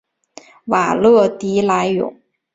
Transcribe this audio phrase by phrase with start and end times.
[0.65, 2.19] 瓦勒迪莱永。